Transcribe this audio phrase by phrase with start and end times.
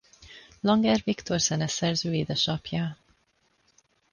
[0.61, 2.97] Langer Viktor zeneszerző édesapja.